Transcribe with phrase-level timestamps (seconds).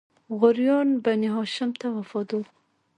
[0.39, 2.51] غوریان بنی هاشم ته وفادار وو.